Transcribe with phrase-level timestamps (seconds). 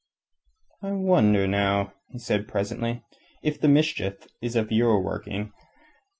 [0.81, 3.03] "I wonder, now," he said presently,
[3.43, 5.53] "if the mischief is of your working.